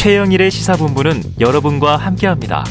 [0.00, 2.64] 최영일의 시사본부는 여러분과 함께합니다.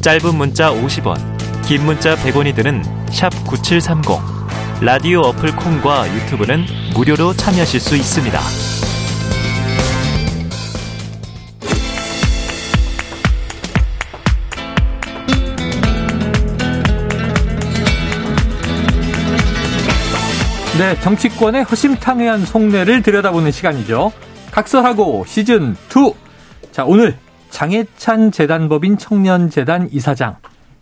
[0.00, 1.16] 짧은 문자 50원,
[1.62, 2.82] 긴 문자 100원이 드는
[3.46, 4.18] 9730.
[4.80, 8.40] 라디오 어플 콩과 유튜브는 무료로 참여하실 수 있습니다.
[20.80, 24.10] 네, 정치권의 허심탄회한 속내를 들여다보는 시간이죠.
[24.50, 26.31] 각설하고 시즌 2.
[26.72, 27.16] 자, 오늘
[27.50, 30.36] 장해찬 재단법인 청년재단 이사장.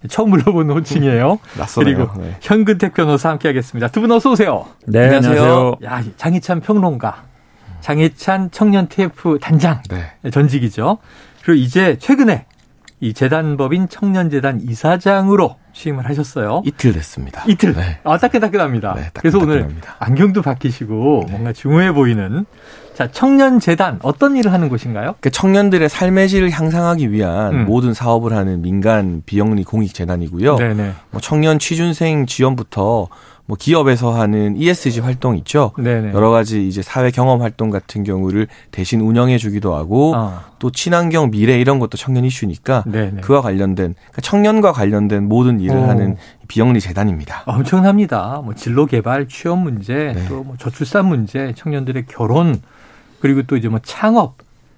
[0.08, 1.38] 처음 불러보는 호칭이에요.
[1.58, 1.94] 낯설어요.
[1.96, 2.36] 그리고 네.
[2.40, 3.88] 현근택 변호사 함께하겠습니다.
[3.88, 4.66] 두 분 어서 오세요.
[4.86, 5.76] 네, 안녕하세요.
[5.84, 7.24] 야, 장희찬 평론가,
[7.80, 10.30] 장희찬 청년 TF 단장 네.
[10.30, 10.98] 전직이죠.
[11.42, 12.46] 그리고 이제 최근에
[13.00, 16.62] 이 재단법인 청년재단 이사장으로 취임을 하셨어요.
[16.64, 17.44] 이틀 됐습니다.
[17.46, 17.74] 이틀.
[17.74, 17.98] 네.
[18.04, 18.94] 아, 따끈따끈합니다.
[18.94, 19.20] 네, 따끈따끈합니다.
[19.20, 21.32] 그래서 오늘 안경도 바뀌시고 네.
[21.32, 22.46] 뭔가 중후해 보이는
[23.00, 25.14] 자, 청년재단 어떤 일을 하는 곳인가요?
[25.20, 27.64] 그 청년들의 삶의 질을 향상하기 위한 음.
[27.64, 30.56] 모든 사업을 하는 민간 비영리 공익재단이고요.
[30.56, 30.92] 네네.
[31.10, 33.08] 뭐 청년 취준생 지원부터
[33.46, 35.72] 뭐 기업에서 하는 ESG 활동 있죠.
[35.78, 36.12] 네네.
[36.12, 40.38] 여러 가지 이제 사회 경험 활동 같은 경우를 대신 운영해 주기도 하고 어.
[40.58, 43.22] 또 친환경 미래 이런 것도 청년 이슈니까 네네.
[43.22, 45.84] 그와 관련된 그러니까 청년과 관련된 모든 일을 오.
[45.84, 47.44] 하는 비영리 재단입니다.
[47.46, 48.42] 엄청납니다.
[48.44, 50.28] 뭐 진로 개발, 취업 문제, 네.
[50.28, 52.60] 또뭐 저출산 문제, 청년들의 결혼
[53.20, 54.36] 그리고 또 이제 뭐 창업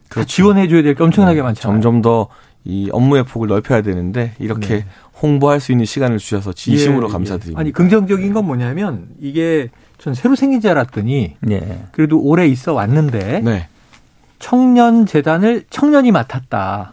[0.08, 0.28] 그렇죠.
[0.28, 1.42] 지원해 줘야 될 게 엄청나게 네.
[1.42, 1.80] 많잖아요.
[1.80, 2.28] 점점 더
[2.64, 4.86] 이 업무의 폭을 넓혀야 되는데 이렇게 네.
[5.20, 7.12] 홍보할 수 있는 시간을 주셔서 진심으로 예, 예.
[7.12, 7.60] 감사드립니다.
[7.60, 11.78] 아니 긍정적인 건 뭐냐면 이게 전 새로 생긴 줄 알았더니 예.
[11.90, 13.68] 그래도 오래 있어 왔는데 네.
[14.38, 16.92] 청년 재단을 청년이 맡았다.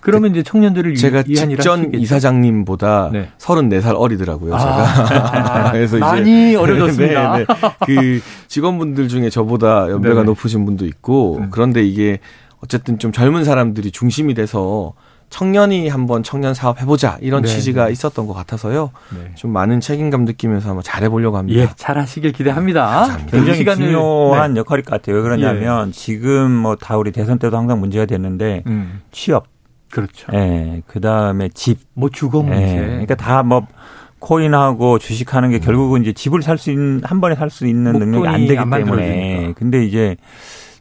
[0.00, 3.30] 그러면 그, 이제 청년들을 제가 직전 이사장님보다 네.
[3.38, 4.54] 34살 어리더라고요.
[4.54, 7.38] 아, 제가 아, 그래서 많이 이제 어려졌습니다.
[7.38, 7.70] 네, 네.
[7.86, 11.48] 그 직원분들 중에 저보다 연배가 높으신 분도 있고 음.
[11.50, 12.18] 그런데 이게
[12.62, 14.94] 어쨌든 좀 젊은 사람들이 중심이 돼서
[15.28, 17.48] 청년이 한번 청년 사업 해보자 이런 네.
[17.48, 18.92] 취지가 있었던 것 같아서요.
[19.12, 19.32] 네.
[19.34, 21.60] 좀 많은 책임감 느끼면서 한번 잘해보려고 합니다.
[21.62, 22.86] 예, 잘하시길 기대합니다.
[22.86, 23.30] 감사합니다.
[23.36, 24.60] 굉장히 시간을, 중요한 네.
[24.60, 25.16] 역할일 것 같아요.
[25.16, 25.92] 왜 그러냐면 예.
[25.92, 29.00] 지금 뭐 다 우리 대선 때도 항상 문제가 됐는데 음.
[29.10, 29.46] 취업,
[29.90, 30.32] 그렇죠.
[30.34, 33.66] 예, 그 다음에 집, 뭐 주거 문제, 예, 그러니까 다 뭐
[34.18, 38.26] 코인하고 주식하는 게 결국은 이제 집을 살 수 있는 한 번에 살 수 있는 능력이
[38.26, 40.16] 안 되기 안 때문에 근데 이제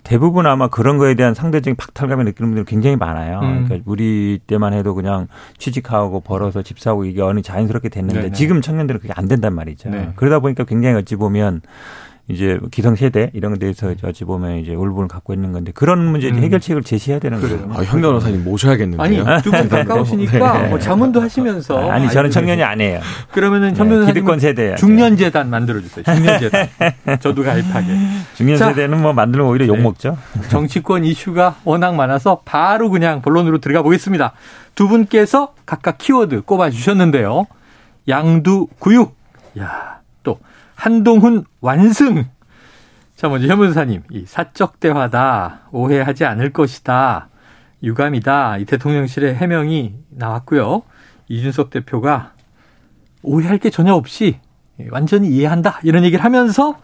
[0.04, 3.40] 대부분 아마 그런 거에 대한 상대적인 박탈감을 느끼는 분들이 굉장히 많아요.
[3.40, 3.66] 음.
[3.66, 5.28] 그러니까 우리 때만 해도 그냥
[5.58, 8.34] 취직하고 벌어서 집 사고 이게 어느 자연스럽게 됐는데 네네.
[8.34, 9.90] 지금 청년들은 그게 안 된단 말이죠.
[9.90, 10.12] 네.
[10.16, 11.62] 그러다 보니까 굉장히 어찌 보면
[12.28, 16.38] 이제 기성 세대 이런 데서 어찌 보면 이제 울분을 갖고 있는 건데 그런 문제 음.
[16.38, 17.70] 해결책을 제시해야 되는 거예요.
[17.72, 19.26] 아, 현 변호사님 모셔야겠는데요.
[19.26, 20.68] 아니 두분 가까우시니까 네.
[20.70, 23.02] 뭐 자문도 하시면서 아니 저는 청년이 아니에요.
[23.32, 26.04] 그러면은 현 변호사님 기득권 세대 중년 재단 만들어 주세요.
[26.04, 26.68] 중년 재단.
[27.20, 27.88] 저도 가입하게.
[28.34, 29.84] 중년 세대는 뭐 만들면 오히려 욕 네.
[29.84, 30.18] 먹죠.
[30.50, 34.34] 정치권 이슈가 워낙 많아서 바로 그냥 본론으로 들어가 보겠습니다.
[34.74, 37.46] 두 분께서 각각 키워드 꼽아 주셨는데요.
[38.08, 39.16] 양두 구육.
[39.60, 39.95] 야.
[40.76, 42.26] 한동훈 완승.
[43.16, 47.30] 자, 먼저 현 변호사님, 이 사적 대화다, 오해하지 않을 것이다,
[47.82, 50.84] 유감이다, 이 대통령실의 해명이 나왔고요.
[51.30, 52.34] 이준석 대표가
[53.24, 54.40] 오해할 게 전혀 없이
[54.92, 56.76] 완전히 이해한다, 이런 얘기를 하면서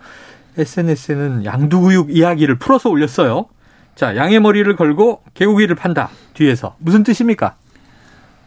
[0.57, 3.47] SNS에는 양두구육 이야기를 풀어서 올렸어요.
[3.95, 6.75] 자, 양의 머리를 걸고 개고기를 판다, 뒤에서.
[6.79, 7.55] 무슨 뜻입니까?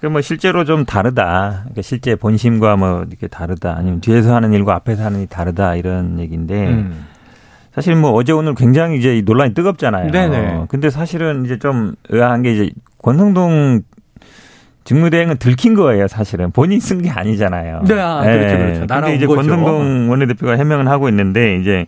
[0.08, 1.60] 뭐 실제로 좀 다르다.
[1.62, 3.74] 그러니까 실제 본심과 뭐 이렇게 다르다.
[3.76, 7.04] 아니면 뒤에서 하는 일과 앞에서 하는 일이 다르다 이런 얘기인데 음.
[7.74, 10.10] 사실 뭐 어제 오늘 굉장히 이제 논란이 뜨겁잖아요.
[10.10, 10.66] 네네.
[10.68, 12.70] 근데 사실은 이제 좀 의아한 게 이제
[13.02, 13.82] 권성동
[14.84, 16.50] 직무대행은 들킨 거예요, 사실은.
[16.52, 17.84] 본인이 쓴 게 아니잖아요.
[17.86, 18.86] 네, 아, 그렇죠, 그렇죠.
[18.86, 21.86] 근데 이제 권성동 원내대표가 해명을 하고 있는데 이제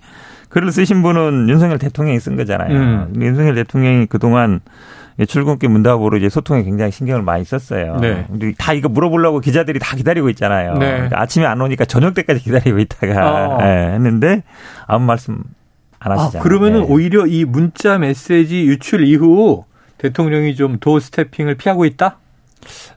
[0.49, 2.73] 글을 쓰신 분은 윤석열 대통령이 쓴 거잖아요.
[2.75, 3.13] 음.
[3.21, 4.61] 윤석열 대통령이 그동안
[5.25, 7.97] 출근길 문답으로 이제 소통에 굉장히 신경을 많이 썼어요.
[7.97, 8.27] 네.
[8.29, 10.75] 근데 다 이거 물어보려고 기자들이 다 기다리고 있잖아요.
[10.75, 10.93] 네.
[10.93, 13.63] 그러니까 아침에 안 오니까 저녁 때까지 기다리고 있다가 어.
[13.63, 14.43] 네, 했는데
[14.87, 15.43] 아무 말씀
[15.99, 16.41] 안 아, 하시잖아요.
[16.41, 16.87] 아, 그러면은 네.
[16.89, 19.65] 오히려 이 문자 메시지 유출 이후
[19.99, 22.19] 대통령이 좀도 스태핑을 피하고 있다?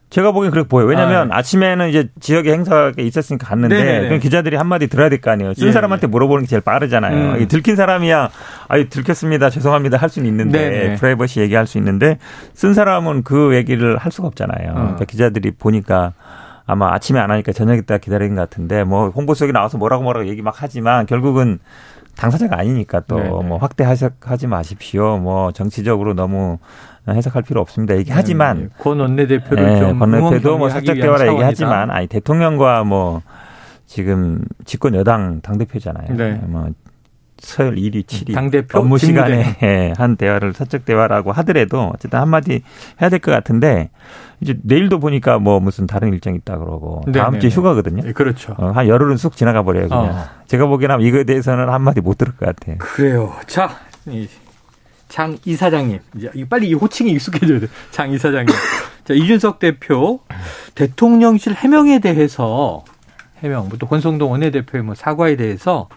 [0.10, 0.88] 제가 보기엔 그렇게 보여요.
[0.88, 5.54] 왜냐하면 아, 치면은 이제 지역에 행사가 있었으니까 갔는데 그럼 기자들이 한마디 들어야 될 거 아니에요.
[5.54, 7.34] 쓴 예, 사람한테 물어보는 게 제일 빠르잖아요.
[7.34, 7.48] 음.
[7.48, 8.30] 들킨 사람이야
[8.70, 10.96] 아유 들켰습니다 죄송합니다 할 수는 있는데 네네.
[10.96, 12.18] 프라이버시 얘기할 수 있는데
[12.54, 14.70] 쓴 사람은 그 얘기를 할 수가 없잖아요.
[14.72, 14.74] 어.
[14.74, 16.14] 그러니까 기자들이 보니까
[16.66, 20.42] 아마 아침에 안 하니까 저녁 때 기다리는 것 같은데 뭐 홍보석에 나와서 뭐라고 뭐라고 얘기
[20.42, 21.60] 막 하지만 결국은
[22.18, 25.18] 당사자가 아니니까 또 뭐 확대하지 마십시오.
[25.18, 26.58] 뭐 정치적으로 너무
[27.14, 27.96] 해석할 필요 없습니다.
[27.98, 28.70] 얘기하지만 네, 네.
[28.78, 33.22] 권 원내대표를 네, 좀 원내대표도 뭐 사적 대화라 얘기하지만 아니 대통령과 뭐
[33.86, 36.16] 지금 집권 여당 당 대표잖아요.
[36.16, 36.40] 네.
[36.46, 36.70] 뭐
[37.42, 42.62] 서열 1위, 7위 당대표 업무 시간에 예, 한 대화를 사적 대화라고 하더라도 어쨌든 한마디
[43.02, 43.90] 해야 될 것 같은데
[44.42, 47.56] 이제 내일도 보니까 뭐 무슨 다른 일정 있다 그러고 네, 다음 네, 주에 네.
[47.56, 48.04] 휴가거든요.
[48.04, 48.56] 네, 그렇죠.
[48.58, 50.06] 어, 한 열흘은 쑥 지나가 버려요 그냥.
[50.10, 50.24] 어.
[50.48, 52.78] 제가 보기에는 이거에 대해서는 한마디 못 들을 것 같아요.
[52.80, 53.34] 그래요.
[53.48, 53.70] 자,
[55.10, 57.68] 장 이사장님 이제 빨리 이 호칭이 익숙해져야 돼.
[57.92, 58.48] 장 이사장님.
[59.04, 60.20] 자, 이준석 대표
[60.76, 62.86] 대통령실 해명에 대해서
[63.40, 65.90] 해명, 또 권성동 원내대표의 뭐 사과에 대해서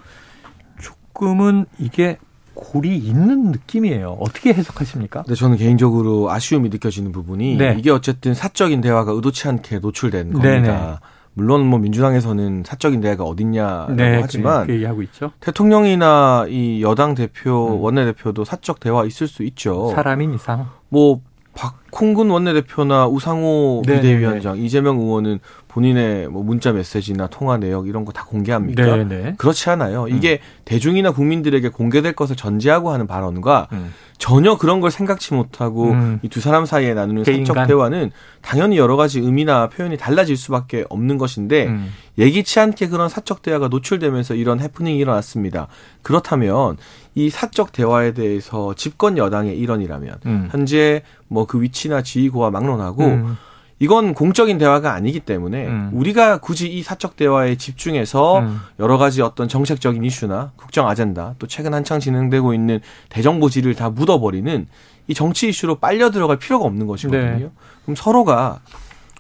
[0.81, 2.17] 조금은 이게
[2.55, 4.17] 골이 있는 느낌이에요.
[4.21, 5.25] 어떻게 해석하십니까?
[5.27, 7.77] 네, 저는 개인적으로 아쉬움이 느껴지는 부분이 네.
[7.79, 10.51] 이게 어쨌든 사적인 대화가 의도치 않게 노출된 겁니다.
[10.51, 10.97] 네네.
[11.35, 15.33] 물론 뭐 민주당에서는 사적인 대화가 어딨냐라고 네, 하지만 그 얘기하고 있죠.
[15.41, 17.81] 대통령이나 이 여당 대표, 음.
[17.83, 19.93] 원내 대표도 사적 대화 있을 수 있죠.
[19.95, 20.69] 사람인 이상.
[20.89, 21.21] 뭐
[21.55, 24.01] 박 홍근 원내대표나 우상호 네네.
[24.01, 28.97] 비대위원장, 이재명 의원은 본인의 뭐 문자 메시지나 통화 내역 이런 거 다 공개합니까?
[28.97, 29.35] 네네.
[29.39, 30.07] 그렇지 않아요.
[30.09, 30.63] 이게 음.
[30.67, 33.93] 대중이나 국민들에게 공개될 것을 전제하고 하는 발언과 음.
[34.19, 36.21] 전혀 그런 걸 생각지 못하고 음.
[36.23, 38.11] 이두 사람 사이에 나누는 사적 대화는
[38.43, 41.91] 당연히 여러 가지 의미나 표현이 달라질 수밖에 없는 것인데 음.
[42.19, 45.69] 예기치 않게 그런 사적 대화가 노출되면서 이런 해프닝이 일어났습니다.
[46.03, 46.77] 그렇다면
[47.15, 50.49] 이 사적 대화에 대해서 집권 여당의 일원이라면 음.
[50.53, 53.37] 현재 뭐 그 위치 나 지위고와 막론하고 음.
[53.79, 55.91] 이건 공적인 대화가 아니기 때문에 음.
[55.93, 58.61] 우리가 굳이 이 사적 대화에 집중해서 음.
[58.79, 64.67] 여러 가지 어떤 정책적인 이슈나 국정 아젠다 또 최근 한창 진행되고 있는 대정부질을 다 묻어버리는
[65.09, 67.39] 이 정치 이슈로 빨려 들어갈 필요가 없는 것이거든요.
[67.39, 67.51] 네.
[67.83, 68.61] 그럼 서로가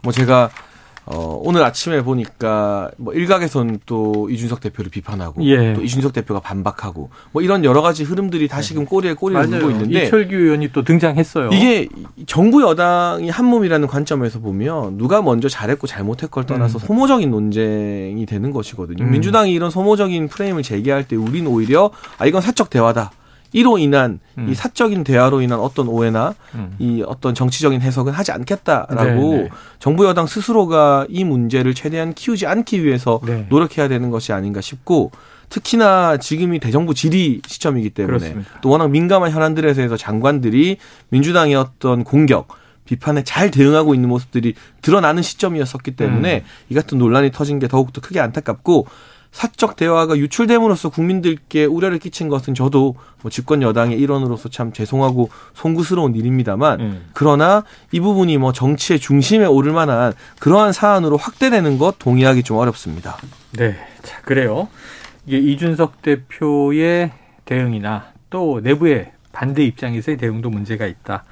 [0.04, 0.50] 뭐 제가
[1.04, 5.74] 어, 오늘 아침에 보니까 뭐 일각에서는 또 이준석 대표를 비판하고 예.
[5.74, 10.34] 또 이준석 대표가 반박하고 뭐 이런 여러 가지 흐름들이 다시금 꼬리에 꼬리를 물고 있는데 이철규
[10.34, 11.50] 의원이 또 등장했어요.
[11.52, 11.88] 이게
[12.26, 16.86] 정부 여당이 한 몸이라는 관점에서 보면 누가 먼저 잘했고 잘못했 걸 떠나서 음.
[16.86, 19.04] 소모적인 논쟁이 되는 것이거든요.
[19.04, 19.10] 음.
[19.10, 23.10] 민주당이 이런 소모적인 프레임을 제기할 때 우리는 오히려 아 이건 사적 대화다.
[23.52, 24.48] 이로 인한 음.
[24.48, 26.74] 이 사적인 대화로 인한 어떤 오해나 음.
[26.78, 29.42] 이 어떤 정치적인 해석은 하지 않겠다라고 네네.
[29.42, 29.48] 네.
[29.78, 33.46] 정부 여당 스스로가 이 문제를 최대한 키우지 않기 위해서 네.
[33.48, 35.10] 노력해야 되는 것이 아닌가 싶고
[35.50, 38.50] 특히나 지금이 대정부 질의 시점이기 때문에 그렇습니다.
[38.62, 40.78] 또 워낙 민감한 현안들에 대해서 장관들이
[41.10, 42.48] 민주당의 어떤 공격
[42.86, 46.44] 비판에 잘 대응하고 있는 모습들이 드러나는 시점이었었기 때문에 음.
[46.70, 48.86] 이 같은 논란이 터진 게 더욱더 크게 안타깝고
[49.32, 56.14] 사적 대화가 유출됨으로써 국민들께 우려를 끼친 것은 저도 뭐 집권 여당의 일원으로서 참 죄송하고 송구스러운
[56.14, 57.06] 일입니다만 음.
[57.14, 63.16] 그러나 이 부분이 뭐 정치의 중심에 오를 만한 그러한 사안으로 확대되는 것 동의하기 좀 어렵습니다.
[63.52, 63.74] 네.
[64.02, 64.68] 자, 그래요.
[65.26, 67.12] 이게 이준석 대표의
[67.46, 71.24] 대응이나 또 내부의 반대 입장에서의 대응도 문제가 있다.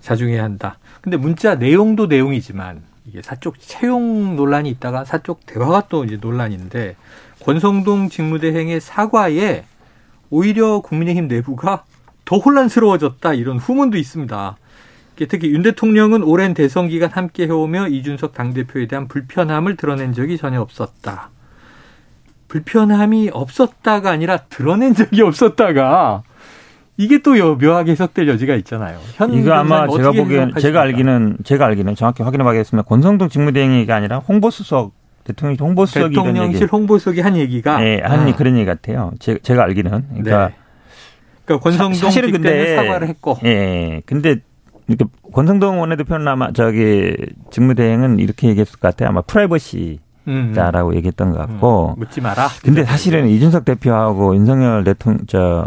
[0.00, 0.78] 자중해야 한다.
[1.02, 6.96] 근데 문자 내용도 내용이지만 이게 사적 채용 논란이 있다가 사적 대화가 또 이제 논란인데
[7.44, 9.64] 권성동 직무대행의 사과에
[10.30, 11.84] 오히려 국민의힘 내부가
[12.24, 14.56] 더 혼란스러워졌다 이런 후문도 있습니다.
[15.28, 20.60] 특히 윤 대통령은 오랜 대선 기간 함께 해오며 이준석 당대표에 대한 불편함을 드러낸 적이 전혀
[20.60, 21.30] 없었다.
[22.48, 26.22] 불편함이 없었다가 아니라 드러낸 적이 없었다가
[26.96, 28.98] 이게 또 묘하게 해석될 여지가 있잖아요.
[29.32, 32.88] 이거 아마 제가 보기엔 제가 알기는 제가 알기는 정확히 확인해 봐야겠습니다.
[32.88, 38.36] 권성동 직무대행이가 아니라 홍보수석 대통령 홍보수석이 대통령실 홍보수석이 한 얘기가 네, 한 아.
[38.36, 39.12] 그런 얘기 같아요.
[39.18, 40.54] 제, 제가 알기는 그러니까, 네.
[41.44, 43.38] 그러니까 권성동 사실은 근데 사과를 했고.
[43.44, 44.02] 예.
[44.06, 44.36] 근데
[44.86, 47.16] 이렇게 권성동 원내대표는 아마 저기
[47.50, 49.08] 직무대행은 이렇게 얘기했을 것 같아요.
[49.08, 49.98] 아마 프라이버시
[50.54, 50.94] 자라고 음.
[50.96, 51.94] 얘기했던 것 같고.
[51.96, 52.48] 음, 묻지 마라.
[52.62, 55.66] 근데 사실은 이준석 대표하고 윤석열 대통령 저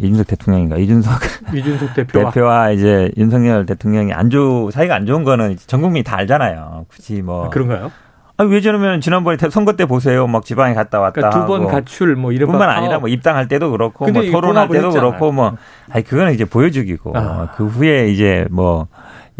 [0.00, 1.12] 이준석 대통령인가 이준석
[1.54, 6.16] 이준석 대표와, 대표와 이제 윤석열 대통령이 안 좋 사이가 안 좋은 거는 전 국민이 다
[6.18, 6.86] 알잖아요.
[6.88, 7.90] 굳이 뭐 아, 그런가요?
[8.38, 10.26] 아, 왜 저러면 지난번에 선거 때 보세요.
[10.26, 11.12] 막 지방에 갔다 왔다.
[11.12, 15.10] 그러니까 두번 가출 뭐 이런 뿐만 아니라 뭐 입당할 때도 그렇고 뭐 토론할 때도 했잖아요.
[15.10, 15.56] 그렇고 뭐
[15.90, 17.50] 아니 그거는 이제 보여주기고 아.
[17.56, 18.88] 그 후에 이제 뭐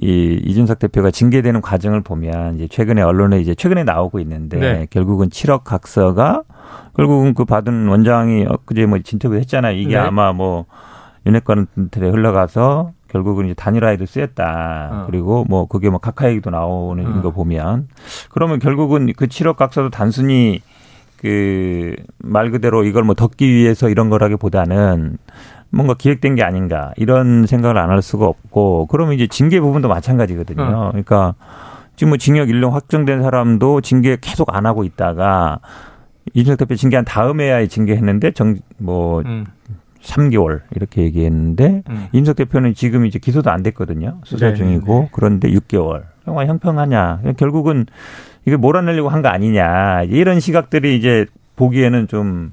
[0.00, 4.86] 이 이준석 대표가 징계되는 과정을 보면 이제 최근에 언론에 이제 최근에 나오고 있는데 네.
[4.90, 6.44] 결국은 7억 각서가
[6.96, 9.76] 결국은 그 받은 원장이 엊그제 뭐 진퇴부 했잖아요.
[9.76, 9.96] 이게 네.
[9.96, 10.66] 아마 뭐
[11.26, 14.90] 윤핵관한테 흘러가서 결국은 이제 단일화에도 쓰였다.
[14.92, 15.06] 어.
[15.06, 17.22] 그리고 뭐 그게 뭐 각하 얘기도 나오는 어.
[17.22, 17.88] 거 보면
[18.30, 20.60] 그러면 결국은 그 7억 각서도 단순히
[21.20, 25.18] 그 말 그대로 이걸 뭐 덮기 위해서 이런 거라기보다는
[25.70, 30.62] 뭔가 기획된 게 아닌가 이런 생각을 안 할 수가 없고 그러면 이제 징계 부분도 마찬가지거든요.
[30.62, 30.88] 어.
[30.90, 31.34] 그러니까
[31.96, 35.58] 지금 뭐 징역 일령 확정된 사람도 징계 계속 안 하고 있다가
[36.34, 39.46] 이준석 대표 징계한 다음에야 징계했는데 정뭐 음.
[40.02, 42.06] 3개월 이렇게 얘기했는데 음.
[42.12, 44.18] 임석 대표는 지금 이제 기소도 안 됐거든요.
[44.24, 45.08] 수사 네, 중이고 네.
[45.12, 46.04] 그런데 6개월.
[46.26, 47.22] 영화 형평하냐?
[47.36, 47.86] 결국은
[48.46, 50.04] 이게 몰아내려고 한 거 아니냐?
[50.04, 51.26] 이런 시각들이 이제
[51.56, 52.52] 보기에는 좀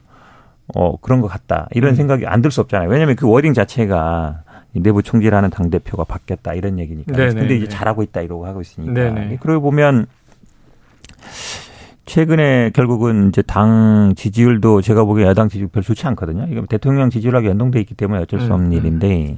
[0.74, 1.96] 어 그런 것 같다 이런 음.
[1.96, 2.90] 생각이 안 들 수 없잖아요.
[2.90, 4.42] 왜냐하면 그 워딩 자체가
[4.74, 7.14] 내부 총질하는 당 대표가 바뀌었다 이런 얘기니까.
[7.16, 7.34] 네네.
[7.36, 8.92] 근데 이제 잘하고 있다 이러고 하고 있으니까.
[8.92, 9.38] 네네.
[9.42, 10.08] 그러고 보면
[12.16, 16.48] 최근에 결국은 이제 당 지지율도 제가 보기에 야당 지지율 별 좋지 않거든요.
[16.50, 18.78] 이건 대통령 지지율하고 연동돼 있기 때문에 어쩔 수 음, 없는 음.
[18.78, 19.38] 일인데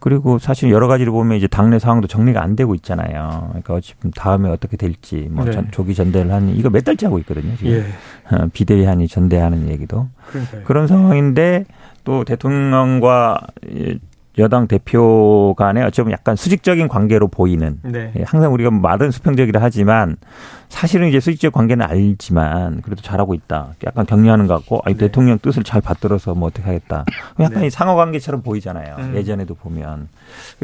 [0.00, 3.46] 그리고 사실 여러 가지를 보면 이제 당내 상황도 정리가 안 되고 있잖아요.
[3.50, 5.62] 그러니까 어차피 다음에 어떻게 될지 뭐 네.
[5.70, 7.54] 조기 전대를 하니 이거 몇 달째 하고 있거든요.
[7.56, 8.34] 지금 예.
[8.34, 10.64] 어, 비대위하니 전대하는 얘기도 그러니까요.
[10.64, 11.66] 그런 상황인데
[12.02, 13.38] 또 대통령과
[14.38, 18.12] 여당 대표 간에 어쩌면 약간 수직적인 관계로 보이는 네.
[18.18, 20.16] 예, 항상 우리가 말은 수평적이라 하지만
[20.68, 23.74] 사실은 이제 수직적 관계는 알지만 그래도 잘하고 있다.
[23.84, 25.06] 약간 격려하는 것 같고 아니 네.
[25.06, 27.04] 대통령 뜻을 잘 받들어서 뭐 어떻게 하겠다.
[27.40, 27.70] 약간 네.
[27.70, 28.96] 상호 관계처럼 보이잖아요.
[28.98, 29.12] 음.
[29.14, 30.08] 예전에도 보면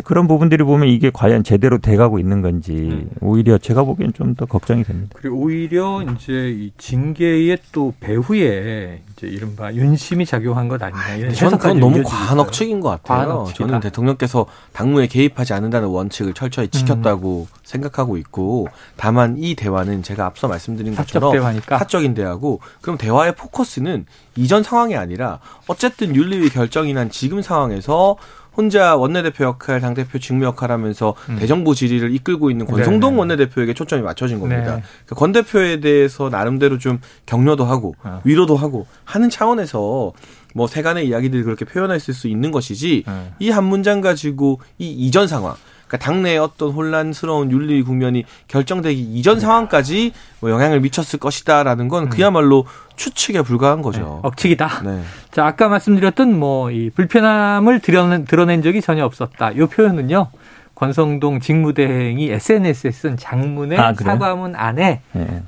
[0.04, 3.10] 그런 부분들이 보면 이게 과연 제대로 돼가고 있는 건지 음.
[3.20, 5.16] 오히려 제가 보기엔 좀 더 걱정이 됩니다.
[5.18, 11.58] 그리고 오히려 이제 이 징계의 또 배후에 이제 이른바 윤심이 작용한 것 아니냐 이런 저는
[11.58, 13.48] 그건 너무 과한 억측인 것 같아요.
[13.54, 17.58] 저는 대통령께서 당무에 개입하지 않는다는 원칙을 철저히 지켰다고 음.
[17.64, 21.78] 생각하고 있고 다만 이 대화는 제가 앞서 말씀드린 것처럼 대화니까.
[21.78, 24.06] 사적인 대화고 그럼 대화의 포커스는
[24.36, 28.16] 이전 상황이 아니라 어쨌든 윤리위 결정이 난 지금 상황에서
[28.58, 31.36] 혼자 원내대표 역할, 당대표 직무 역할 하면서 음.
[31.38, 33.18] 대정부 질의를 이끌고 있는 권성동 네.
[33.20, 34.76] 원내대표에게 초점이 맞춰진 겁니다.
[34.76, 34.82] 네.
[35.06, 38.20] 그권 그러니까 대표에 대해서 나름대로 좀 격려도 하고 어.
[38.24, 40.12] 위로도 하고 하는 차원에서
[40.54, 43.32] 뭐 세간의 이야기들이 그렇게 표현했을 수 있는 것이지 네.
[43.38, 45.54] 이한 문장 가지고 이 이전 상황
[45.88, 49.40] 그러니까 당내에 어떤 혼란스러운 윤리 국면이 결정되기 이전 네.
[49.40, 52.08] 상황까지 뭐 영향을 미쳤을 것이다라는 건 음.
[52.10, 52.66] 그야말로
[52.96, 54.00] 추측에 불과한 거죠.
[54.00, 54.82] 네, 억측이다.
[54.84, 55.00] 네.
[55.30, 59.52] 자, 아까 말씀드렸던 뭐 이 불편함을 드러낸, 드러낸 적이 전혀 없었다.
[59.52, 60.28] 이 표현은요.
[60.74, 65.42] 권성동 직무대행이 SNS에 쓴 장문의 아, 사과문 안에서 네.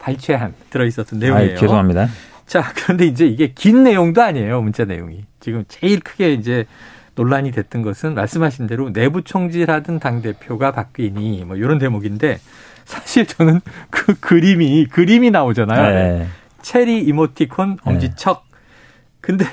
[0.00, 1.52] 발췌한 들어있었던 내용이에요.
[1.54, 2.08] 아, 죄송합니다.
[2.46, 4.60] 자, 그런데 이제 이게 긴 내용도 아니에요.
[4.62, 5.24] 문자 내용이.
[5.40, 6.66] 지금 제일 크게 이제
[7.16, 12.38] 논란이 됐던 것은 말씀하신 대로 내부 총질하던 당 대표가 바뀌니 뭐 이런 대목인데
[12.84, 15.94] 사실 저는 그 그림이 그림이 나오잖아요.
[15.94, 16.26] 네.
[16.62, 18.46] 체리 이모티콘 엄지척
[19.20, 19.44] 근데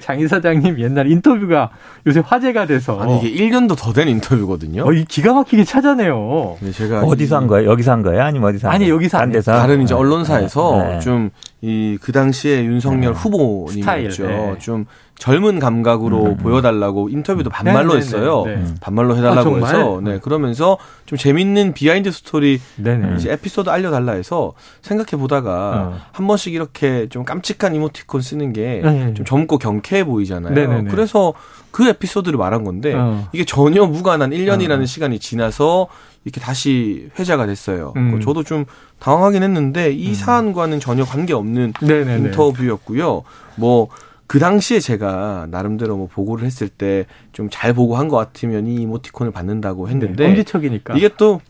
[0.00, 1.68] 장 이사장님 옛날 인터뷰가
[2.06, 4.84] 요새 화제가 돼서 아니 이게 1년도 더 된 인터뷰거든요.
[4.86, 6.56] 어, 이 기가 막히게 찾아내요.
[6.72, 7.68] 제가 어디서 한 거예요?
[7.70, 8.22] 여기서 한 거예요?
[8.22, 8.70] 아니면 어디서?
[8.70, 10.00] 아니 여기서 한 데서 다른 이제 네.
[10.00, 10.98] 언론사에서 네.
[11.00, 13.18] 좀이 그 당시에 윤석열 네.
[13.18, 14.26] 후보님이었죠.
[14.26, 14.54] 네.
[14.58, 14.86] 좀
[15.20, 16.36] 젊은 감각으로 음.
[16.38, 18.42] 보여달라고 인터뷰도 반말로 네, 네, 했어요.
[18.46, 18.64] 네, 네.
[18.80, 24.54] 반말로 해달라고 아, 해서 네 그러면서 좀 재밌는 비하인드 스토리 네, 이제 에피소드 알려달라 해서
[24.80, 26.00] 생각해 보다가 어.
[26.12, 28.80] 한 번씩 이렇게 좀 깜찍한 이모티콘 쓰는 게
[29.14, 30.84] 좀 젊고 경쾌해 보이잖아요.
[30.88, 31.34] 그래서
[31.70, 33.28] 그 에피소드를 말한 건데 어.
[33.32, 34.86] 이게 전혀 무관한 1년이라는 어.
[34.86, 35.88] 시간이 지나서
[36.24, 37.92] 이렇게 다시 회자가 됐어요.
[37.96, 38.20] 음.
[38.20, 38.64] 저도 좀
[38.98, 40.14] 당황하긴 했는데 이 음.
[40.14, 43.22] 사안과는 전혀 관계 없는 인터뷰였고요.
[43.56, 43.88] 뭐
[44.30, 48.76] 그 당시에 제가 나름대로 뭐 보고를 했을 때 좀 잘 보고 한 것 같으면 이
[48.76, 51.40] 이모티콘을 받는다고 했는데 네, 엄지척이니까 이게 또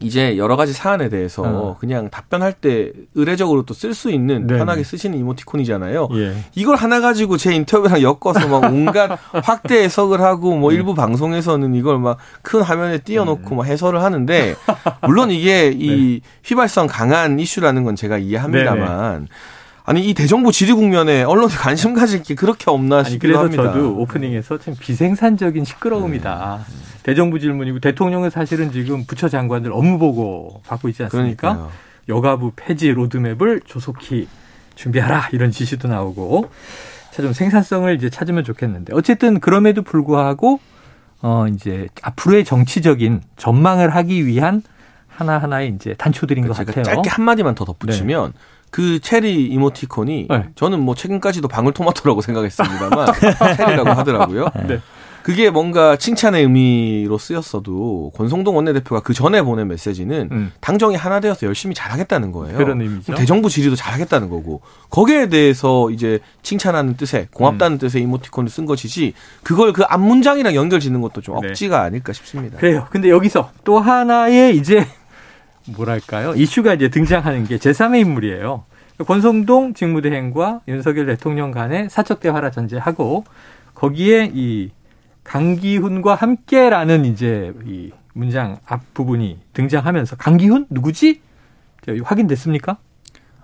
[0.00, 1.76] 이제 여러 가지 사안에 대해서 어.
[1.78, 6.08] 그냥 답변할 때 의례적으로 또 쓸 수 있는 네 편하게 쓰시는 이모티콘이잖아요.
[6.14, 6.36] 예.
[6.54, 10.76] 이걸 하나 가지고 제 인터뷰랑 엮어서 막 온갖 확대 해석을 하고 뭐 네.
[10.76, 13.56] 일부 방송에서는 이걸 막 큰 화면에 띄워놓고 네.
[13.56, 14.54] 막 해설을 하는데
[15.06, 16.28] 물론 이게 이 네.
[16.44, 19.26] 휘발성 강한 이슈라는 건 제가 이해합니다만 네네.
[19.88, 23.62] 아니 이 대정부 질의 국면에 언론이 관심 가질 게 그렇게 없나 싶기도 그래서 합니다.
[23.72, 26.64] 저도 오프닝에서 참 비생산적인 시끄러움이다.
[26.68, 26.74] 음.
[27.02, 31.54] 대정부 질문이고 대통령은 사실은 지금 부처 장관들 업무 보고 받고 있지 않습니까?
[31.54, 31.72] 그러니까요.
[32.10, 34.28] 여가부 폐지 로드맵을 조속히
[34.74, 36.50] 준비하라 이런 지시도 나오고
[37.10, 40.60] 자 좀 생산성을 이제 찾으면 좋겠는데 어쨌든 그럼에도 불구하고
[41.22, 44.62] 어 이제 앞으로의 정치적인 전망을 하기 위한
[45.08, 46.84] 하나하나의 이제 단초들인 것 같아요.
[46.84, 48.38] 짧게 한 마디만 더 덧붙이면 네.
[48.70, 50.48] 그 체리 이모티콘이 네.
[50.54, 53.06] 저는 뭐 최근까지도 방울토마토라고 생각했습니다만
[53.56, 54.46] 체리라고 하더라고요.
[54.68, 54.80] 네.
[55.28, 60.52] 그게 뭔가 칭찬의 의미로 쓰였어도 권성동 원내대표가 그 전에 보낸 메시지는 음.
[60.62, 62.56] 당정이 하나 되어서 열심히 잘하겠다는 거예요.
[62.56, 63.14] 그런 의미죠.
[63.14, 67.78] 대정부 질의도 잘하겠다는 거고 거기에 대해서 이제 칭찬하는 뜻에 고맙다는 음.
[67.78, 71.48] 뜻의 이모티콘을 쓴 것이지 그걸 그 앞문장이랑 연결짓는 것도 좀 네.
[71.48, 71.84] 억지가 네.
[71.84, 72.56] 아닐까 싶습니다.
[72.56, 72.86] 그래요.
[72.88, 74.86] 근데 여기서 또 하나의 이제
[75.76, 76.34] 뭐랄까요?
[76.34, 78.64] 이슈가 이제 등장하는 게 제3의 인물이에요.
[79.06, 83.24] 권성동 직무대행과 윤석열 대통령 간의 사적 대화라 전제하고
[83.74, 84.70] 거기에 이
[85.22, 91.20] 강기훈과 함께라는 이제 이 문장 앞 부분이 등장하면서 강기훈 누구지?
[92.02, 92.78] 확인됐습니까?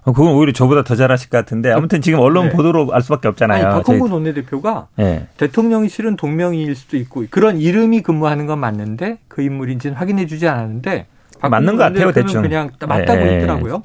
[0.05, 2.53] 어, 그건 오히려 저보다 더 잘하실 것 같은데 아무튼 지금 언론 네.
[2.55, 3.67] 보도로 알 수밖에 없잖아요.
[3.67, 5.29] 아니, 박홍근 원내대표가 네.
[5.39, 11.07] 대통령이 실은 동명이일 수도 있고 그런 이름이 근무하는 건 맞는데 그 인물인지는 확인해 주지 않았는데
[11.49, 12.43] 맞는 것 같아요, 대충.
[12.43, 13.83] 그냥 맞다고 예, 있더라고요.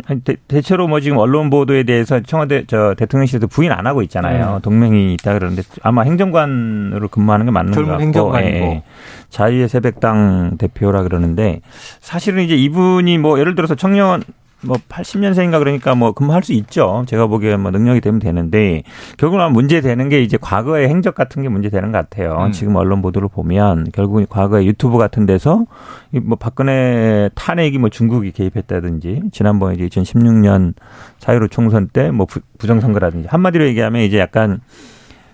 [0.47, 4.55] 대, 체로뭐 지금 언론 보도에 대해서 청와대 저 대통령실에서 부인 안 하고 있잖아요.
[4.57, 4.61] 음.
[4.61, 8.01] 동맹이 있다 그러는데 아마 행정관으로 근무하는 게 맞는 것 같고.
[8.01, 8.55] 행정관이고.
[8.65, 8.83] 예,
[9.29, 11.61] 자유의 새백당 대표라 그러는데
[11.99, 14.23] 사실은 이제 이분이 뭐 예를 들어서 청년
[14.61, 17.05] 뭐 80년생인가 그러니까 뭐 근무할 수 있죠.
[17.07, 18.83] 제가 보기에 뭐 능력이 되면 되는데
[19.17, 22.45] 결국은 문제 되는 게 이제 과거의 행적 같은 게 문제 되는 것 같아요.
[22.47, 22.51] 음.
[22.51, 25.65] 지금 언론 보도를 보면 결국은 과거에 유튜브 같은 데서
[26.11, 30.73] 뭐 박근혜 탄핵이 뭐 중국이 개입했다든지 지난번에 이제 2016년
[31.19, 34.59] 사유로 총선 때 뭐 부정선거라든지 한마디로 얘기하면 이제 약간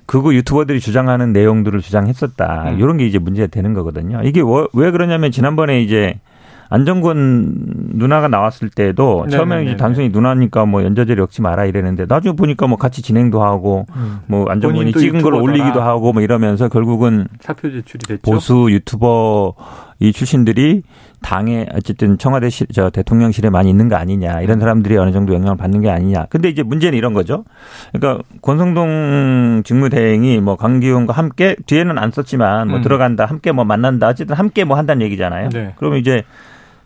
[0.05, 2.71] 그거 유튜버들이 주장하는 내용들을 주장했었다.
[2.71, 2.79] 음.
[2.79, 4.21] 이런 게 이제 문제가 되는 거거든요.
[4.23, 4.41] 이게
[4.73, 6.19] 왜 그러냐면 지난번에 이제
[6.69, 7.53] 안정권
[7.93, 12.77] 누나가 나왔을 때도 처음에 이제 단순히 누나니까 뭐 연좌제를 엮지 마라 이랬는데 나중에 보니까 뭐
[12.77, 14.19] 같이 진행도 하고 음.
[14.27, 18.31] 뭐 안정권이 찍은 걸 올리기도 하고 뭐 이러면서 결국은 사표 제출이 됐죠.
[18.31, 19.53] 보수 유튜버
[19.99, 20.83] 이 출신들이
[21.21, 25.57] 당에 어쨌든 청와대 시, 저 대통령실에 많이 있는 거 아니냐 이런 사람들이 어느 정도 영향을
[25.57, 26.25] 받는 게 아니냐.
[26.29, 27.45] 근데 이제 문제는 이런 거죠.
[27.93, 32.81] 그러니까 권성동 직무대행이 뭐 강기훈과 함께 뒤에는 안 썼지만 뭐 음.
[32.81, 35.49] 들어간다 함께 뭐 만난다 어쨌든 함께 뭐 한다는 얘기잖아요.
[35.49, 35.73] 네.
[35.77, 36.23] 그러면 이제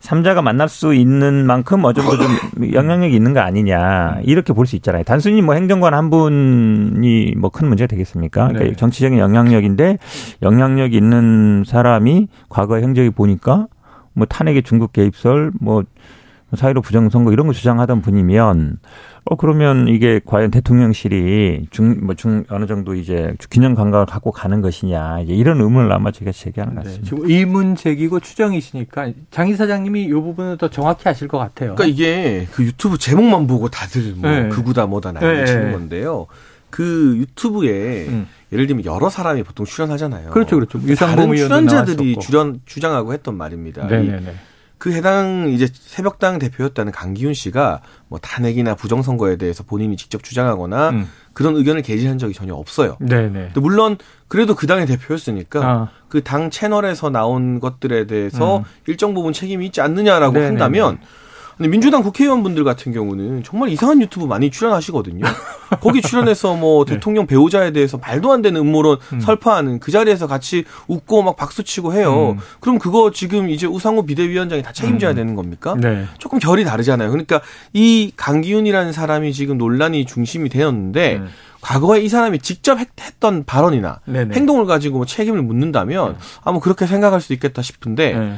[0.00, 2.26] 삼자가 만날 수 있는 만큼 어느 정도 좀
[2.72, 5.02] 영향력이 있는 거 아니냐 이렇게 볼 수 있잖아요.
[5.04, 8.48] 단순히 뭐 행정관 한 분이 뭐 큰 문제가 되겠습니까?
[8.48, 8.76] 그러니까 네.
[8.76, 9.98] 정치적인 영향력인데
[10.42, 13.66] 영향력 있는 사람이 과거의 행적이 보니까
[14.14, 15.82] 뭐 탄핵의 중국 개입설 뭐
[16.56, 18.78] 사회로 부정선거 이런 거 주장하던 분이면
[19.24, 24.60] 어 그러면 이게 과연 대통령실이 중 뭐중 뭐중 어느 정도 이제 균형 감각을 갖고 가는
[24.60, 27.10] 것이냐 이제 이런 의문을 아마 제가 제기하는 것 네, 같습니다.
[27.10, 31.74] 네, 지금 의문 제기고 추정이시니까 장 이사장님이 이 부분을 더 정확히 아실 것 같아요.
[31.74, 34.48] 그러니까 이게 그 유튜브 제목만 보고 다들 뭐 네.
[34.48, 35.72] 그구다 뭐다 난리치는 네.
[35.72, 36.26] 건데요.
[36.70, 38.28] 그 유튜브에 음.
[38.52, 40.30] 예를 들면 여러 사람이 보통 출연하잖아요.
[40.30, 40.78] 그렇죠, 그렇죠.
[40.94, 43.86] 다른 출연자들이 출연 주장하고 했던 말입니다.
[43.86, 44.34] 네네네.
[44.80, 51.08] 그 해당 이제 새벽당 대표였다는 강기훈 씨가 뭐 탄핵이나 부정선거에 대해서 본인이 직접 주장하거나 음.
[51.34, 52.96] 그런 의견을 게시한 적이 전혀 없어요.
[52.98, 53.50] 네네.
[53.56, 55.88] 물론 그래도 그 당의 대표였으니까 아.
[56.08, 58.64] 그당 채널에서 나온 것들에 대해서 음.
[58.86, 60.46] 일정 부분 책임이 있지 않느냐라고 네네네.
[60.46, 60.98] 한다면
[61.60, 65.26] 근데 민주당 국회의원분들 같은 경우는 정말 이상한 유튜브 많이 출연하시거든요.
[65.82, 66.94] 거기 출연해서 뭐 네.
[66.94, 69.20] 대통령 배우자에 대해서 말도 안 되는 음모론 음.
[69.20, 72.30] 설파하는 그 자리에서 같이 웃고 막 박수 치고 해요.
[72.30, 72.38] 음.
[72.60, 75.16] 그럼 그거 지금 이제 우상호 비대위원장이 다 책임져야 음.
[75.16, 75.76] 되는 겁니까?
[75.78, 76.06] 네.
[76.16, 77.10] 조금 결이 다르잖아요.
[77.10, 77.42] 그러니까
[77.74, 81.26] 이 강기훈이라는 사람이 지금 논란이 중심이 되었는데 네.
[81.60, 84.34] 과거에 이 사람이 직접 했던 발언이나 네네.
[84.34, 86.18] 행동을 가지고 뭐 책임을 묻는다면 네.
[86.42, 88.36] 아마 그렇게 생각할 수 있겠다 싶은데 네.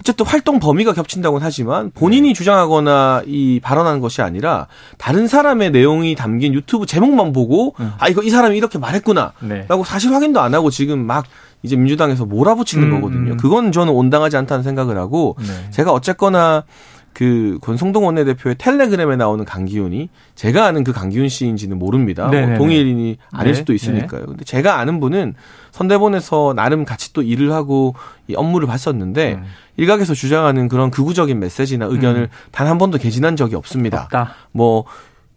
[0.00, 2.34] 어쨌든 활동 범위가 겹친다고는 하지만 본인이 네.
[2.34, 4.66] 주장하거나 이 발언한 것이 아니라
[4.98, 7.92] 다른 사람의 내용이 담긴 유튜브 제목만 보고 음.
[7.98, 9.66] 아 이거 이 사람이 이렇게 말했구나라고 네.
[9.84, 11.26] 사실 확인도 안 하고 지금 막
[11.62, 13.32] 이제 민주당에서 몰아붙이는 음, 거거든요.
[13.32, 13.36] 음.
[13.36, 15.70] 그건 저는 온당하지 않다는 생각을 하고 네.
[15.70, 16.64] 제가 어쨌거나
[17.12, 22.28] 그 권성동 원내대표의 텔레그램에 나오는 강기훈이 제가 아는 그 강기훈 씨인지는 모릅니다.
[22.28, 23.58] 뭐 동일인이 아닐 네.
[23.58, 24.26] 수도 있으니까요.
[24.26, 25.34] 근데 제가 아는 분은
[25.72, 27.94] 선대본에서 나름 같이 또 일을 하고
[28.28, 29.44] 이 업무를 봤었는데 음.
[29.76, 32.28] 일각에서 주장하는 그런 극우적인 메시지나 의견을 음.
[32.52, 34.02] 단한 번도 개진한 적이 없습니다.
[34.04, 34.34] 없다.
[34.52, 34.84] 뭐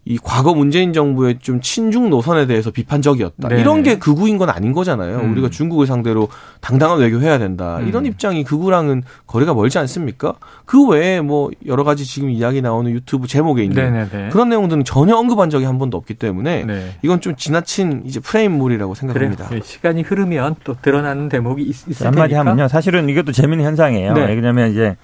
[0.06, 3.48] 이 과거 문재인 정부의 좀 친중 노선에 대해서 비판적이었다.
[3.48, 3.62] 네.
[3.62, 5.20] 이런 게 극우인 건 아닌 거잖아요.
[5.20, 5.32] 음.
[5.32, 6.28] 우리가 중국을 상대로
[6.60, 7.78] 당당한 외교해야 된다.
[7.80, 7.88] 음.
[7.88, 10.34] 이런 입장이 극우랑은 거리가 멀지 않습니까?
[10.66, 14.10] 그 외에 뭐 여러 가지 지금 이야기 나오는 유튜브 제목에 있는 네네네.
[14.12, 14.30] 네, 네.
[14.30, 16.96] 그런 내용들은 전혀 언급한 적이 한 번도 없기 때문에 네.
[17.02, 19.46] 이건 좀 지나친 이제 프레임물이라고 생각합니다.
[19.48, 19.62] 그래요.
[19.64, 22.68] 시간이 흐르면 또 드러나는 대목이 있, 있을 한마디 하면요.
[22.68, 24.14] 사실은 이것도 재밌는 현상이에요.
[24.16, 24.26] 네.
[24.26, 24.98] 왜냐하면 이제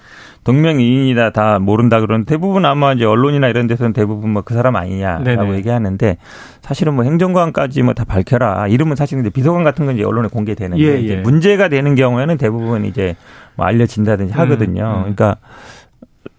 [0.44, 4.89] 동명이인이다 다 모른다 그런 대부분 아마 이제 언론이나 이런 데서는 대부분 뭐 그 사람 아니
[4.98, 5.54] 냐라고 네네.
[5.54, 6.16] 얘기하는데
[6.62, 10.82] 사실은 뭐 행정관까지 뭐 다 밝혀라 이러면 사실 이제 비서관 같은 건 이제 언론에 공개되는데
[10.82, 11.16] 예, 예.
[11.16, 13.16] 문제가 되는 경우에는 대부분 이제
[13.56, 14.82] 뭐 알려진다든지 하거든요.
[14.84, 15.14] 음, 음.
[15.14, 15.36] 그러니까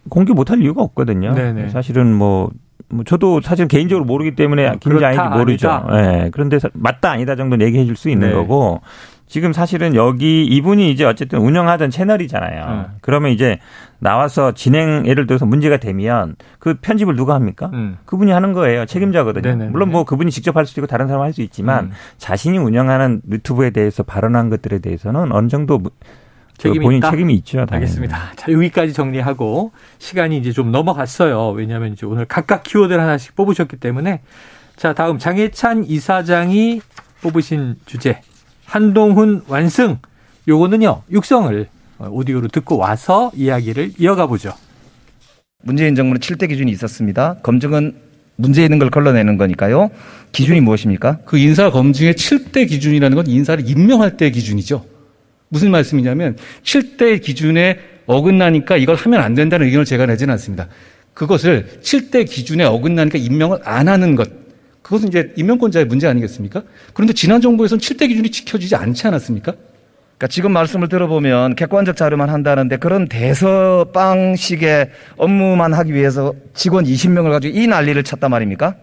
[0.10, 1.34] 공개 못할 이유가 없거든요.
[1.34, 1.70] 네네.
[1.70, 2.50] 사실은 뭐,
[2.90, 5.86] 뭐 저도 사실 개인적으로 모르기 때문에 긴지 아닌지 모르죠.
[5.92, 5.96] 예.
[5.96, 6.30] 네.
[6.32, 8.34] 그런데 맞다 아니다 정도는 얘기해 줄 수 있는 네.
[8.34, 8.82] 거고
[9.32, 12.66] 지금 사실은 여기 이분이 이제 어쨌든 운영하던 채널이잖아요.
[12.68, 12.98] 음.
[13.00, 13.60] 그러면 이제
[14.00, 17.70] 나와서 진행 예를 들어서 문제가 되면 그 편집을 누가 합니까?
[17.72, 17.98] 음.
[18.04, 18.86] 그분이 하는 거예요.
[18.86, 19.42] 책임자거든요.
[19.42, 19.72] 네네네.
[19.72, 21.92] 물론 뭐 그분이 직접 할 수도 있고 다른 사람 할 수 있지만 음.
[22.18, 25.92] 자신이 운영하는 유튜브에 대해서 발언한 것들에 대해서는 어느 정도 그
[26.58, 27.12] 책임이 본인 있다?
[27.12, 27.66] 책임이 있죠.
[27.66, 27.86] 당연히.
[27.86, 28.34] 알겠습니다.
[28.36, 31.52] 자, 여기까지 정리하고 시간이 이제 좀 넘어갔어요.
[31.52, 34.24] 왜냐하면 이제 오늘 각각 키워드를 하나씩 뽑으셨기 때문에
[34.76, 36.82] 자, 다음 장혜찬 이사장이
[37.22, 38.20] 뽑으신 주제
[38.72, 39.98] 한동훈 완승.
[40.48, 41.68] 요거는요, 육성을
[42.00, 44.54] 오디오로 듣고 와서 이야기를 이어가 보죠.
[45.62, 47.36] 문재인 정부는 7대 기준이 있었습니다.
[47.44, 47.94] 검증은
[48.38, 49.92] 문제 있는 걸 걸러내는 거니까요.
[50.32, 51.20] 기준이 무엇입니까?
[51.26, 54.86] 그 인사 검증의 7대 기준이라는 건 인사를 임명할 때 기준이죠.
[55.50, 60.70] 무슨 말씀이냐면 7대 기준에 어긋나니까 이걸 하면 안 된다는 의견을 제가 내지는 않습니다.
[61.14, 64.41] 그것을 7대 기준에 어긋나니까 임명을 안 하는 것.
[64.82, 66.64] 그것은 이제 임명권자의 문제 아니겠습니까?
[66.94, 69.54] 그런데 지난 정부에서는 7대 기준이 지켜지지 않지 않았습니까?
[69.54, 77.58] 그러니까 지금 말씀을 들어보면 객관적 자료만 한다는데 그런 대서방식의 업무만 하기 위해서 직원 20명을 가지고
[77.58, 78.76] 이 난리를 쳤단 말입니까?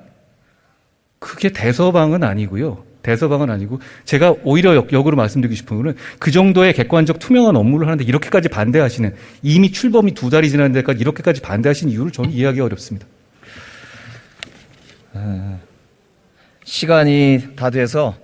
[1.21, 2.85] 그게 대서방은 아니고요.
[3.03, 8.05] 대서방은 아니고 제가 오히려 역, 으로 말씀드리고 싶은 거는 그 정도의 객관적 투명한 업무를 하는데
[8.05, 13.07] 이렇게까지 반대하시는 이미 출범이 두 달이 지난 데까지 이렇게까지 반대하시는 이유를 저는 이해하기 어렵습니다.
[15.15, 15.59] 아,
[16.69, 18.15] 시간이 다 돼서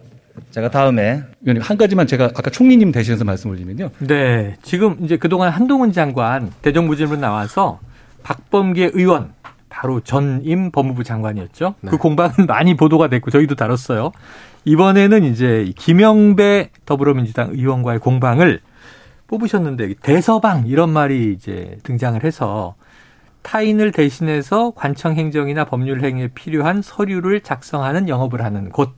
[0.51, 1.23] 제가 다음에
[1.61, 3.91] 한 가지만 제가 아까 총리님 대신해서 말씀을 드리면요.
[4.01, 4.57] 네.
[4.63, 7.81] 지금 이제 그동안 한동훈 장관 대정부 질문 나와서
[8.23, 9.33] 박범계 의원
[9.71, 11.75] 바로 전임 법무부 장관이었죠.
[11.81, 11.91] 네.
[11.91, 14.13] 그 공방은 많이 보도가 됐고 저희도 다뤘어요.
[14.67, 18.61] 이번에는 이제 김영배 더불어민주당 의원과의 공방을
[19.27, 22.75] 뽑으셨는데 대서방 이런 말이 이제 등장을 해서
[23.45, 28.91] 타인을 대신해서 관청 행정이나 법률 행위에 필요한 서류를 작성하는 영업을 하는 곳.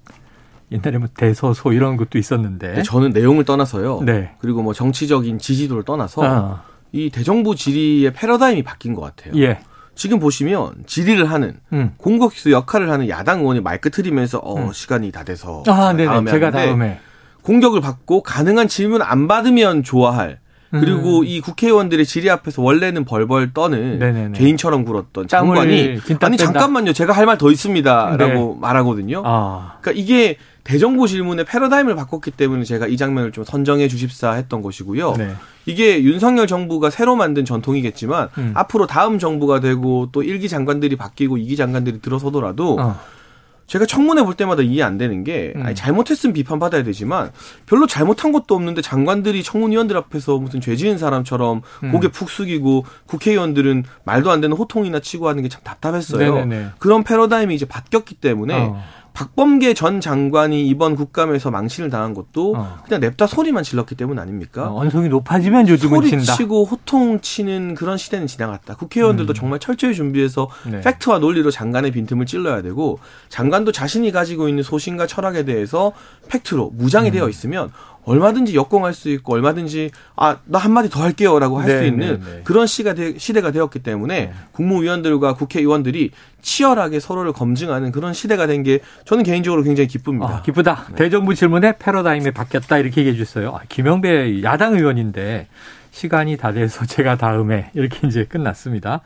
[0.72, 2.82] 옛날에 뭐 대서소 이런 것도 있었는데.
[2.82, 4.00] 저는 내용을 떠나서요.
[4.04, 4.32] 네.
[4.38, 6.62] 그리고 뭐 정치적인 지지도를 떠나서 아.
[6.92, 9.34] 이 대정부 질의의 패러다임이 바뀐 것 같아요.
[9.40, 9.58] 예.
[9.96, 11.94] 지금 보시면 질의를 하는 음.
[11.96, 14.72] 공격수 역할을 하는 야당 의원이 마이크 트리면서 어 음.
[14.72, 16.30] 시간이 다 돼서 아, 네네.
[16.30, 17.00] 제가 다음에
[17.42, 20.38] 공격을 받고 가능한 질문 안 받으면 좋아할
[20.70, 21.24] 그리고 음.
[21.26, 24.38] 이 국회의원들의 질의 앞에서 원래는 벌벌 떠는 네네네.
[24.38, 28.60] 개인처럼 굴었던 장관이 아니 잠깐만요 제가 할 말 더 있습니다라고 네.
[28.60, 29.22] 말하거든요.
[29.24, 29.76] 아.
[29.80, 35.14] 그러니까 이게 대정부 질문의 패러다임을 바꿨기 때문에 제가 이 장면을 좀 선정해 주십사 했던 것이고요.
[35.16, 35.34] 네.
[35.66, 38.52] 이게 윤석열 정부가 새로 만든 전통이겠지만 음.
[38.54, 42.98] 앞으로 다음 정부가 되고 또 일기 장관들이 바뀌고 이기 장관들이 들어서더라도 어.
[43.66, 45.66] 제가 청문회 볼 때마다 이해 안 되는 게 음.
[45.66, 47.32] 아니, 잘못했으면 비판 받아야 되지만
[47.66, 51.92] 별로 잘못한 것도 없는데 장관들이 청문위원들 앞에서 무슨 죄 지은 사람처럼 음.
[51.92, 56.34] 고개 푹 숙이고 국회의원들은 말도 안 되는 호통이나 치고 하는 게 참 답답했어요.
[56.44, 56.70] 네네네.
[56.78, 58.82] 그런 패러다임이 이제 바뀌었기 때문에 어.
[59.16, 62.78] 박범계 전 장관이 이번 국감에서 망신을 당한 것도 어.
[62.84, 64.68] 그냥 냅다 소리만 질렀기 때문 아닙니까?
[64.68, 66.34] 어, 언성이 높아지면 요즘은 소리 친다.
[66.34, 68.74] 치고 호통 치는 그런 시대는 지나갔다.
[68.76, 69.34] 국회의원들도 음.
[69.34, 70.82] 정말 철저히 준비해서 네.
[70.82, 72.98] 팩트와 논리로 장관의 빈틈을 찔러야 되고
[73.30, 75.92] 장관도 자신이 가지고 있는 소신과 철학에 대해서
[76.28, 77.12] 팩트로 무장이 음.
[77.12, 77.72] 되어 있으면
[78.06, 82.40] 얼마든지 역공할 수 있고 얼마든지 아 나 한마디 더 할게요라고 할수 네, 있는 네, 네.
[82.44, 84.32] 그런 시가 되, 시대가 되었기 때문에 네.
[84.52, 90.36] 국무위원들과 국회의원들이 치열하게 서로를 검증하는 그런 시대가 된 게 저는 개인적으로 굉장히 기쁩니다.
[90.38, 90.86] 아, 기쁘다.
[90.90, 90.94] 네.
[90.96, 93.50] 대정부 질문에 패러다임이 바뀌었다 이렇게 얘기해 주셨어요.
[93.54, 95.48] 아, 김영배 야당 의원인데
[95.90, 99.00] 시간이 다 돼서 제가 다음에 이렇게 이제 끝났습니다.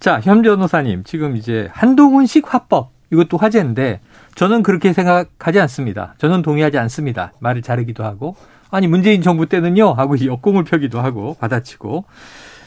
[0.00, 4.00] 자, 현 변호사님 지금 이제 한동훈식 화법 이것도 화제인데
[4.38, 6.14] 저는 그렇게 생각하지 않습니다.
[6.18, 7.32] 저는 동의하지 않습니다.
[7.40, 8.36] 말을 자르기도 하고
[8.70, 12.04] 아니 문재인 정부 때는요 하고 역공을 펴기도 하고 받아치고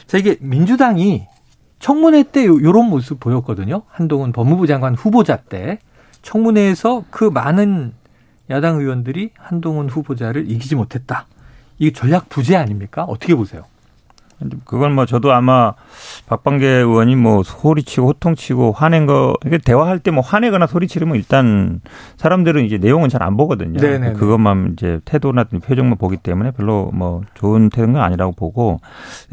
[0.05, 1.27] 자 이게 민주당이
[1.79, 3.83] 청문회 때 요런 모습 보였거든요.
[3.87, 5.79] 한동훈 법무부 장관 후보자 때
[6.23, 7.93] 청문회에서 그 많은
[8.49, 11.25] 야당 의원들이 한동훈 후보자를 이기지 못했다.
[11.79, 13.05] 이게 전략 부재 아닙니까?
[13.05, 13.63] 어떻게 보세요?
[14.65, 15.73] 그건 뭐 저도 아마
[16.27, 21.79] 박방계 의원이 뭐 소리치고 호통치고 화낸 거 이게 대화할 때 뭐 화내거나 소리치르면 일단
[22.17, 23.79] 사람들은 이제 내용은 잘 안 보거든요.
[23.79, 24.13] 네네네.
[24.13, 28.79] 그것만 이제 태도나 표정만 보기 때문에 별로 뭐 좋은 태도가 아니라고 보고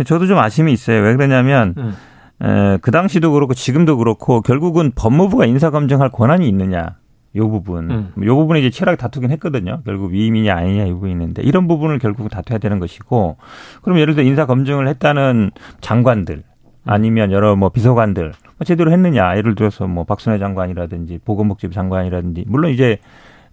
[0.04, 1.00] 저도 좀 아쉬움이 있어요.
[1.02, 1.94] 왜 그러냐면 음.
[2.42, 6.96] 에, 그 당시도 그렇고 지금도 그렇고 결국은 법무부가 인사 검증할 권한이 있느냐.
[7.38, 7.90] 요 부분.
[7.90, 8.12] 음.
[8.24, 9.80] 요 부분에 이제 치열하게 다투긴 했거든요.
[9.84, 13.36] 결국 위임이냐 아니냐 이 부분이 있는데 이런 부분을 결국 다투야 되는 것이고
[13.82, 16.42] 그럼 예를 들어 인사 검증을 했다는 장관들
[16.84, 22.70] 아니면 여러 뭐 비서관들 뭐 제대로 했느냐 예를 들어서 뭐 박순애 장관이라든지 보건복지부 장관이라든지 물론
[22.72, 22.98] 이제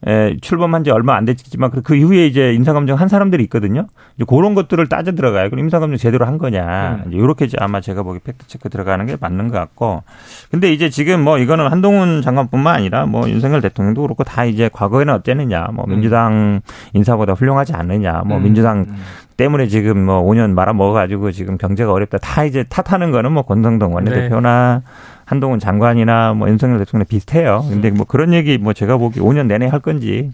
[0.08, 3.88] 에, 출범한 지 얼마 안 됐지만 그, 그 이후에 이제 인사검증 한 사람들이 있거든요.
[4.16, 5.50] 이제 그런 것들을 따져 들어가요.
[5.50, 7.02] 그럼 인사검증 제대로 한 거냐.
[7.06, 7.12] 음.
[7.12, 10.04] 이제 이렇게 이제 아마 제가 보기 팩트체크 들어가는 게 맞는 것 같고.
[10.52, 15.14] 근데 이제 지금 뭐 이거는 한동훈 장관뿐만 아니라 뭐 윤석열 대통령도 그렇고 다 이제 과거에는
[15.14, 15.70] 어땠느냐.
[15.74, 15.90] 뭐 음.
[15.90, 16.62] 민주당
[16.94, 18.22] 인사보다 훌륭하지 않느냐.
[18.26, 18.44] 뭐 음.
[18.44, 18.96] 민주당 음.
[19.38, 22.20] 때문에 지금 뭐 5년 말아 먹어가지고 지금 경제가 어렵다.
[22.20, 24.92] 다 이제 탓하는 거는 뭐 권성동 원내대표나 네.
[25.26, 27.66] 한동훈 장관이나 뭐 윤석열 대통령 비슷해요.
[27.70, 30.32] 근데 뭐 그런 얘기 뭐 제가 보기 5년 내내 할 건지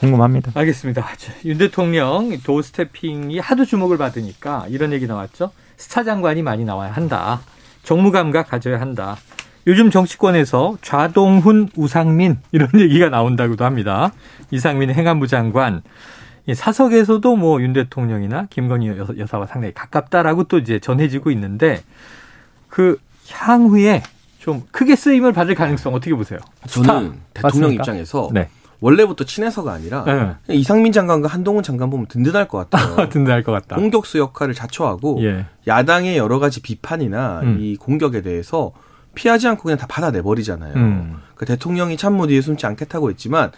[0.00, 0.52] 궁금합니다.
[0.54, 1.06] 알겠습니다.
[1.44, 5.50] 윤 대통령 도스태핑이 하도 주목을 받으니까 이런 얘기 나왔죠.
[5.76, 7.40] 스타 장관이 많이 나와야 한다.
[7.82, 9.16] 정무 감각 가져야 한다.
[9.66, 14.12] 요즘 정치권에서 좌동훈, 우상민 이런 얘기가 나온다고도 합니다.
[14.50, 15.82] 이상민 행안부 장관
[16.52, 21.82] 사석에서도 뭐 윤 대통령이나 김건희 여사와 상당히 가깝다라고 또 이제 전해지고 있는데
[22.68, 22.98] 그
[23.30, 24.02] 향후에
[24.38, 26.38] 좀 크게 쓰임을 받을 가능성 어떻게 보세요?
[26.68, 27.82] 저는 대통령 맞습니까?
[27.82, 28.48] 입장에서 네.
[28.80, 30.04] 원래부터 친해서가 아니라
[30.46, 30.54] 네.
[30.54, 33.08] 이상민 장관과 한동훈 장관 보면 든든할 것 같아요.
[33.08, 33.76] 든든할 것 같다.
[33.76, 35.46] 공격수 역할을 자처하고 예.
[35.66, 37.58] 야당의 여러 가지 비판이나 음.
[37.60, 38.72] 이 공격에 대해서
[39.14, 40.74] 피하지 않고 그냥 다 받아내 버리잖아요.
[40.74, 41.16] 음.
[41.34, 43.52] 그 대통령이 참모 뒤에 숨지 않겠다고 했지만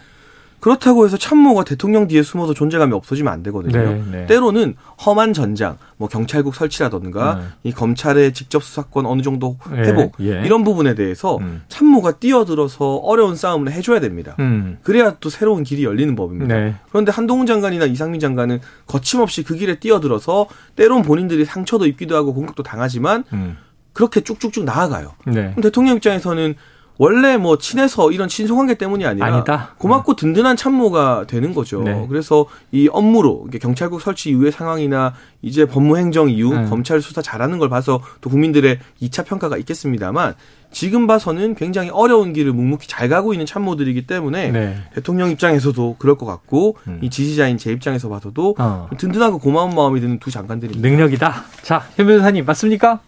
[0.59, 3.77] 그렇다고 해서 참모가 대통령 뒤에 숨어서 존재감이 없어지면 안 되거든요.
[3.77, 4.25] 네, 네.
[4.25, 7.69] 때로는 험한 전장, 뭐 경찰국 설치라던가 네.
[7.69, 10.41] 이 검찰의 직접 수사권 어느 정도 예, 회복 예.
[10.43, 11.61] 이런 부분에 대해서 음.
[11.67, 14.35] 참모가 뛰어들어서 어려운 싸움을 해줘야 됩니다.
[14.39, 14.79] 음.
[14.81, 16.55] 그래야 또 새로운 길이 열리는 법입니다.
[16.55, 16.75] 네.
[16.89, 22.63] 그런데 한동훈 장관이나 이상민 장관은 거침없이 그 길에 뛰어들어서 때론 본인들이 상처도 입기도 하고 공격도
[22.63, 23.57] 당하지만 음.
[23.93, 25.13] 그렇게 쭉쭉쭉 나아가요.
[25.25, 25.51] 네.
[25.51, 26.55] 그럼 대통령 입장에서는
[26.97, 29.75] 원래 뭐 친해서 이런 친소관계 때문이 아니라 아니다.
[29.77, 31.81] 고맙고 든든한 참모가 되는 거죠.
[31.83, 32.05] 네.
[32.09, 36.65] 그래서 이 업무로 경찰국 설치 이후의 상황이나 이제 법무행정 이후 네.
[36.65, 40.33] 검찰 수사 잘하는 걸 봐서 또 국민들의 2차 평가가 있겠습니다만
[40.71, 44.77] 지금 봐서는 굉장히 어려운 길을 묵묵히 잘 가고 있는 참모들이기 때문에 네.
[44.93, 46.99] 대통령 입장에서도 그럴 것 같고 음.
[47.01, 48.89] 이 지지자인 제 입장에서 봐서도 어.
[48.97, 50.87] 든든하고 고마운 마음이 드는 두 장관들입니다.
[50.87, 51.43] 능력이다.
[51.61, 52.99] 자, 현 변호사님 맞습니까?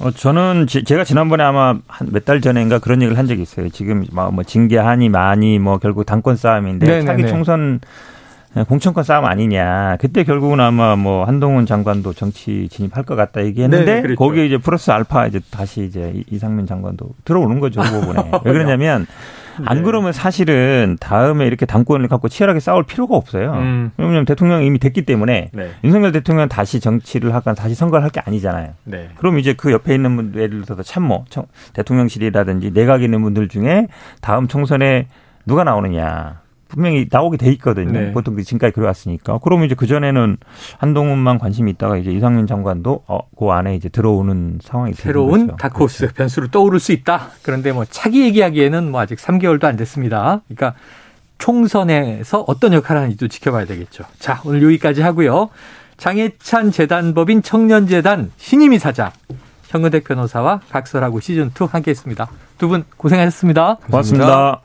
[0.00, 3.68] 어, 저는 지, 제가 지난번에 아마 한 몇 달 전인가 그런 얘기를 한 적이 있어요.
[3.68, 7.04] 지금 뭐, 뭐 징계하니 많이 뭐 결국 당권 싸움인데 네네네.
[7.06, 7.80] 차기 총선
[8.68, 9.96] 공천권 싸움 아니냐.
[10.00, 14.90] 그때 결국은 아마 뭐 한동훈 장관도 정치 진입할 것 같다 얘기했는데 네, 거기에 이제 플러스
[14.90, 17.80] 알파 이제 다시 이제 이상민 장관도 들어오는 거죠.
[17.82, 18.30] 그 부분에.
[18.44, 19.06] 왜 그러냐면
[19.66, 19.82] 안 네.
[19.82, 23.52] 그러면 사실은 다음에 이렇게 당권을 갖고 치열하게 싸울 필요가 없어요.
[23.54, 23.90] 음.
[23.96, 25.70] 왜냐하면 대통령이 이미 됐기 때문에 네.
[25.84, 28.70] 윤석열 대통령은 다시 정치를 하거나 다시 선거를 할 게 아니잖아요.
[28.84, 29.10] 네.
[29.16, 31.24] 그럼 이제 그 옆에 있는 분들 예를 들어서 참모,
[31.74, 33.88] 대통령실이라든지 내각에 있는 분들 중에
[34.20, 35.08] 다음 총선에
[35.46, 36.40] 누가 나오느냐.
[36.68, 37.92] 분명히 나오게 돼 있거든요.
[37.92, 38.12] 네.
[38.12, 39.38] 보통 그 지금까지 그래왔으니까.
[39.42, 40.36] 그러면 이제 그전에는
[40.78, 46.14] 한동훈만 관심이 있다가 이제 이상민 장관도 어, 그 안에 이제 들어오는 상황이 새로운 다크호스 그렇죠.
[46.14, 47.30] 변수로 떠오를 수 있다.
[47.42, 50.42] 그런데 뭐 차기 얘기하기에는 뭐 아직 3개월도 안 됐습니다.
[50.48, 50.74] 그러니까
[51.38, 54.04] 총선에서 어떤 역할을 하는지도 지켜봐야 되겠죠.
[54.18, 55.50] 자, 오늘 여기까지 하고요.
[55.96, 59.10] 장해찬 재단법인 청년재단 신임이 사장
[59.68, 62.28] 현근택 변호사와 각설하고 시즌2 함께 했습니다.
[62.58, 64.26] 두 분 고생하셨습니다 고맙습니다.
[64.26, 64.56] 고맙습니다.